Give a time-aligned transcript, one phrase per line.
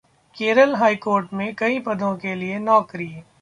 [0.37, 3.07] Kerala high court में कई पदों के लिए नौकरी